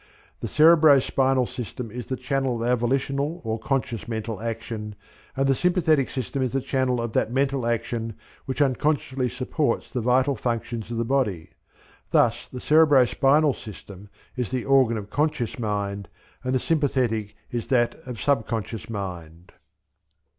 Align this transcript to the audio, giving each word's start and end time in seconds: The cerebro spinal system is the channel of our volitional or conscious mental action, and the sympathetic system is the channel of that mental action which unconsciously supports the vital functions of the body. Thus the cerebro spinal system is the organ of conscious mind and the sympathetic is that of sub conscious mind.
The 0.39 0.47
cerebro 0.47 0.97
spinal 0.97 1.45
system 1.45 1.91
is 1.91 2.07
the 2.07 2.15
channel 2.17 2.55
of 2.63 2.67
our 2.67 2.75
volitional 2.75 3.39
or 3.43 3.59
conscious 3.59 4.07
mental 4.07 4.41
action, 4.41 4.95
and 5.37 5.45
the 5.45 5.53
sympathetic 5.53 6.09
system 6.09 6.41
is 6.41 6.53
the 6.53 6.59
channel 6.59 6.99
of 6.99 7.13
that 7.13 7.31
mental 7.31 7.67
action 7.67 8.15
which 8.45 8.63
unconsciously 8.63 9.29
supports 9.29 9.91
the 9.91 10.01
vital 10.01 10.35
functions 10.35 10.89
of 10.89 10.97
the 10.97 11.05
body. 11.05 11.51
Thus 12.09 12.47
the 12.47 12.59
cerebro 12.59 13.05
spinal 13.05 13.53
system 13.53 14.09
is 14.35 14.49
the 14.49 14.65
organ 14.65 14.97
of 14.97 15.11
conscious 15.11 15.59
mind 15.59 16.09
and 16.43 16.55
the 16.55 16.59
sympathetic 16.59 17.35
is 17.51 17.67
that 17.67 17.93
of 18.07 18.19
sub 18.19 18.47
conscious 18.47 18.89
mind. 18.89 19.51